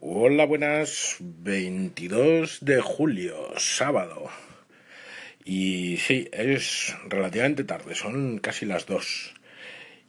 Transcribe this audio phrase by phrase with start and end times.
[0.00, 1.16] Hola, buenas.
[1.18, 4.30] 22 de julio, sábado.
[5.44, 9.34] Y sí, es relativamente tarde, son casi las 2.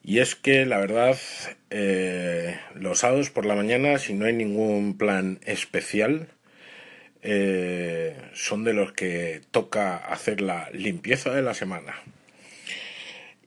[0.04, 1.18] Y es que la verdad,
[1.72, 6.28] eh, los sábados por la mañana, si no hay ningún plan especial,
[7.24, 11.96] eh, son de los que toca hacer la limpieza de la semana.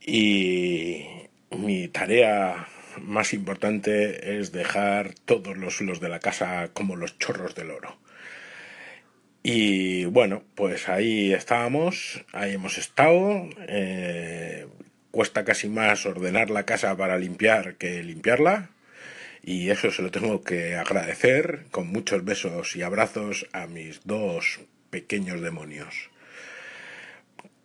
[0.05, 1.07] Y
[1.51, 2.67] mi tarea
[3.01, 7.97] más importante es dejar todos los suelos de la casa como los chorros del oro.
[9.43, 13.49] Y bueno, pues ahí estábamos, ahí hemos estado.
[13.67, 14.67] Eh,
[15.11, 18.71] cuesta casi más ordenar la casa para limpiar que limpiarla.
[19.43, 24.61] Y eso se lo tengo que agradecer con muchos besos y abrazos a mis dos
[24.91, 26.11] pequeños demonios.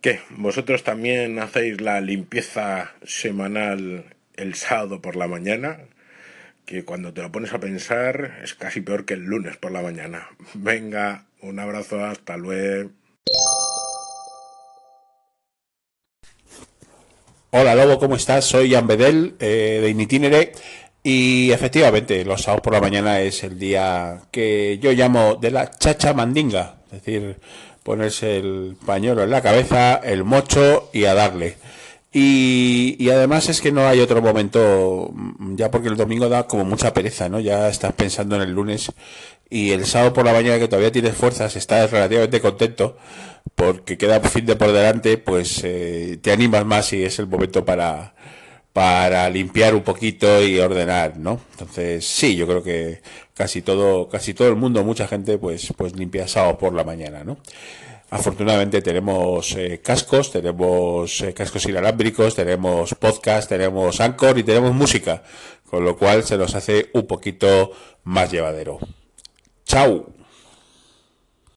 [0.01, 0.21] ¿Qué?
[0.29, 5.79] ¿Vosotros también hacéis la limpieza semanal el sábado por la mañana,
[6.65, 9.81] que cuando te lo pones a pensar es casi peor que el lunes por la
[9.81, 10.29] mañana.
[10.53, 12.91] Venga, un abrazo, hasta luego.
[17.49, 18.45] Hola Lobo, ¿cómo estás?
[18.45, 20.51] Soy Jan Bedel eh, de Initinere
[21.01, 25.71] y efectivamente los sábados por la mañana es el día que yo llamo de la
[25.71, 27.37] chacha mandinga, es decir,
[27.83, 31.55] ponerse el pañuelo en la cabeza, el mocho y a darle.
[32.19, 36.65] Y, además es que no hay otro momento, mm, ya porque el domingo da como
[36.65, 37.39] mucha pereza, ¿no?
[37.39, 38.91] Ya estás pensando en el lunes
[39.51, 42.97] y el sábado por la mañana que todavía tienes fuerzas, estás relativamente contento
[43.55, 47.63] porque queda fin de por delante, pues eh, te animas más y es el momento
[47.63, 48.15] para,
[48.73, 51.39] para limpiar un poquito y ordenar, ¿no?
[51.51, 53.01] Entonces, sí, yo creo que
[53.35, 57.23] casi todo, casi todo el mundo, mucha gente, pues, pues limpia sábado por la mañana,
[57.23, 57.37] ¿no?
[58.09, 65.23] Afortunadamente tenemos eh, cascos, tenemos eh, cascos inalámbricos, tenemos podcast, tenemos Anchor y tenemos música,
[65.69, 67.71] con lo cual se nos hace un poquito
[68.03, 68.79] más llevadero.
[69.65, 70.07] ¡Chao!